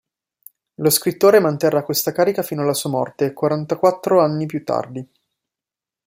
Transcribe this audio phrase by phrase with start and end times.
[0.77, 5.07] Lo scrittore manterrà questa carica fino alla sua morte, quarantaquattro anni più tardi.